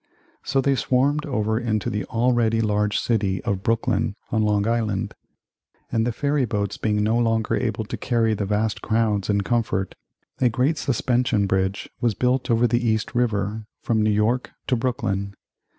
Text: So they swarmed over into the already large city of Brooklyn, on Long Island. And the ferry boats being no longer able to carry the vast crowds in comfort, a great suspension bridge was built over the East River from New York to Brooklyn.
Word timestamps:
So 0.41 0.61
they 0.61 0.73
swarmed 0.73 1.27
over 1.27 1.59
into 1.59 1.87
the 1.91 2.05
already 2.05 2.59
large 2.59 2.97
city 2.97 3.39
of 3.43 3.61
Brooklyn, 3.61 4.15
on 4.31 4.41
Long 4.41 4.67
Island. 4.67 5.13
And 5.91 6.07
the 6.07 6.11
ferry 6.11 6.43
boats 6.45 6.75
being 6.75 7.03
no 7.03 7.19
longer 7.19 7.53
able 7.55 7.85
to 7.85 7.97
carry 7.97 8.33
the 8.33 8.47
vast 8.47 8.81
crowds 8.81 9.29
in 9.29 9.41
comfort, 9.41 9.93
a 10.39 10.49
great 10.49 10.79
suspension 10.79 11.45
bridge 11.45 11.87
was 11.99 12.15
built 12.15 12.49
over 12.49 12.65
the 12.65 12.83
East 12.83 13.13
River 13.13 13.67
from 13.83 14.01
New 14.01 14.09
York 14.09 14.49
to 14.65 14.75
Brooklyn. 14.75 15.35